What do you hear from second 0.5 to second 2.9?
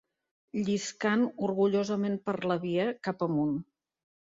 Lliscant orgullosament per la via,